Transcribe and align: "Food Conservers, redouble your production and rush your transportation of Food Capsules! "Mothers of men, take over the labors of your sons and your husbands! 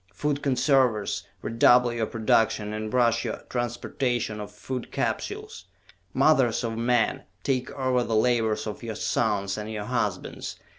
"Food 0.15 0.41
Conservers, 0.41 1.27
redouble 1.43 1.93
your 1.93 2.07
production 2.07 2.73
and 2.73 2.91
rush 2.91 3.23
your 3.23 3.43
transportation 3.49 4.39
of 4.39 4.51
Food 4.51 4.91
Capsules! 4.91 5.65
"Mothers 6.11 6.63
of 6.63 6.75
men, 6.75 7.25
take 7.43 7.69
over 7.73 8.03
the 8.03 8.15
labors 8.15 8.65
of 8.65 8.81
your 8.81 8.95
sons 8.95 9.59
and 9.59 9.71
your 9.71 9.85
husbands! 9.85 10.55